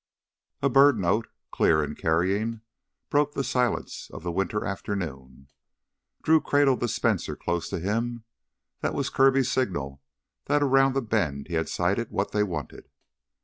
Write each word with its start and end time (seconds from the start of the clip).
A 0.63 0.67
bird 0.67 0.97
note, 0.97 1.27
clear 1.51 1.83
and 1.83 1.95
carrying, 1.95 2.61
broke 3.11 3.33
the 3.35 3.43
silence 3.43 4.09
of 4.11 4.23
the 4.23 4.31
winter 4.31 4.65
afternoon. 4.65 5.47
Drew 6.23 6.41
cradled 6.41 6.79
the 6.79 6.87
Spencer 6.87 7.35
close 7.35 7.69
to 7.69 7.77
him. 7.77 8.23
That 8.79 8.95
was 8.95 9.11
Kirby's 9.11 9.51
signal 9.51 10.01
that 10.45 10.63
around 10.63 10.93
the 10.93 11.03
bend 11.03 11.49
he 11.49 11.53
had 11.53 11.69
sighted 11.69 12.09
what 12.09 12.31
they 12.31 12.41
wanted. 12.41 12.89